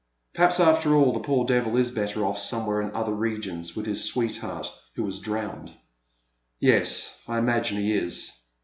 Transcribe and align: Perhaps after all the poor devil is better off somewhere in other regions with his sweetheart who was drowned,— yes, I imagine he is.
Perhaps 0.33 0.59
after 0.59 0.95
all 0.95 1.13
the 1.13 1.19
poor 1.19 1.45
devil 1.45 1.77
is 1.77 1.91
better 1.91 2.25
off 2.25 2.39
somewhere 2.39 2.81
in 2.81 2.89
other 2.95 3.13
regions 3.13 3.75
with 3.75 3.85
his 3.85 4.03
sweetheart 4.03 4.71
who 4.95 5.03
was 5.03 5.19
drowned,— 5.19 5.71
yes, 6.59 7.21
I 7.27 7.37
imagine 7.37 7.77
he 7.77 7.93
is. 7.93 8.35